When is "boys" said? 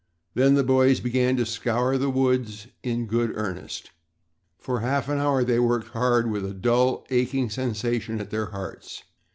0.63-0.99